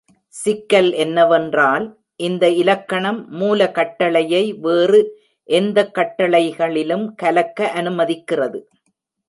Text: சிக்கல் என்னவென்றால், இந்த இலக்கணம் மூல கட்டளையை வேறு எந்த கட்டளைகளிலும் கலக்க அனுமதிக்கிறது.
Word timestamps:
சிக்கல் 0.33 0.93
என்னவென்றால், 0.93 1.85
இந்த 2.19 2.49
இலக்கணம் 2.61 3.19
மூல 3.31 3.69
கட்டளையை 3.71 4.53
வேறு 4.53 5.01
எந்த 5.49 5.91
கட்டளைகளிலும் 5.93 7.05
கலக்க 7.15 7.71
அனுமதிக்கிறது. 7.75 8.61